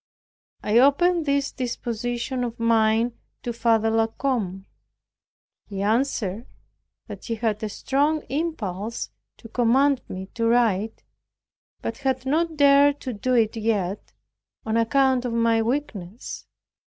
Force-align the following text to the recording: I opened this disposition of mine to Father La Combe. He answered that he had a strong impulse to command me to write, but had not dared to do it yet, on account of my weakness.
I 0.63 0.79
opened 0.79 1.27
this 1.27 1.51
disposition 1.51 2.43
of 2.43 2.59
mine 2.59 3.19
to 3.43 3.53
Father 3.53 3.91
La 3.91 4.07
Combe. 4.07 4.65
He 5.67 5.83
answered 5.83 6.47
that 7.05 7.25
he 7.25 7.35
had 7.35 7.61
a 7.61 7.69
strong 7.69 8.23
impulse 8.27 9.11
to 9.37 9.47
command 9.47 10.01
me 10.09 10.25
to 10.33 10.47
write, 10.47 11.03
but 11.83 11.99
had 11.99 12.25
not 12.25 12.57
dared 12.57 12.99
to 13.01 13.13
do 13.13 13.35
it 13.35 13.55
yet, 13.55 14.13
on 14.65 14.75
account 14.75 15.23
of 15.23 15.33
my 15.33 15.61
weakness. 15.61 16.47